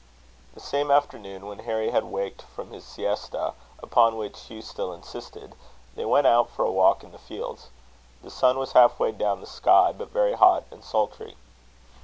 The 0.55 0.59
same 0.59 0.89
afternoon, 0.89 1.45
when 1.45 1.59
Harry 1.59 1.91
had 1.91 2.05
waked 2.05 2.41
from 2.41 2.71
his 2.71 2.83
siesta, 2.83 3.53
upon 3.83 4.17
which 4.17 4.39
Hugh 4.45 4.63
still 4.63 4.91
insisted, 4.93 5.53
they 5.93 6.05
went 6.05 6.25
out 6.25 6.49
for 6.49 6.65
a 6.65 6.71
walk 6.71 7.03
in 7.03 7.11
the 7.11 7.19
fields. 7.19 7.69
The 8.23 8.31
sun 8.31 8.57
was 8.57 8.71
half 8.71 8.99
way 8.99 9.11
down 9.11 9.41
the 9.41 9.45
sky, 9.45 9.93
but 9.95 10.09
very 10.09 10.33
hot 10.33 10.63
and 10.71 10.83
sultry. 10.83 11.35